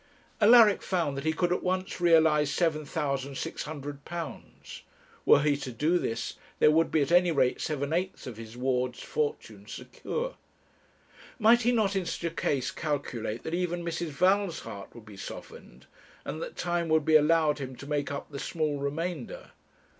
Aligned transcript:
Alaric 0.41 0.81
found 0.81 1.15
that 1.15 1.25
he 1.25 1.31
could 1.31 1.53
at 1.53 1.61
once 1.61 2.01
realize 2.01 2.49
£7,600. 2.49 4.81
Were 5.27 5.41
he 5.43 5.55
to 5.57 5.71
do 5.71 5.99
this, 5.99 6.33
there 6.57 6.71
would 6.71 6.89
be 6.89 7.03
at 7.03 7.11
any 7.11 7.31
rate 7.31 7.61
seven 7.61 7.93
eighths 7.93 8.25
of 8.25 8.37
his 8.37 8.57
ward's 8.57 9.03
fortune 9.03 9.67
secure. 9.67 10.37
Might 11.37 11.61
he 11.61 11.71
not, 11.71 11.95
in 11.95 12.07
such 12.07 12.23
a 12.23 12.31
case, 12.31 12.71
calculate 12.71 13.43
that 13.43 13.53
even 13.53 13.85
Mrs. 13.85 14.07
Val's 14.07 14.61
heart 14.61 14.89
would 14.95 15.05
be 15.05 15.17
softened, 15.17 15.85
and 16.25 16.41
that 16.41 16.55
time 16.57 16.89
would 16.89 17.05
be 17.05 17.15
allowed 17.15 17.59
him 17.59 17.75
to 17.75 17.85
make 17.85 18.11
up 18.11 18.31
the 18.31 18.39
small 18.39 18.79
remainder? 18.79 19.51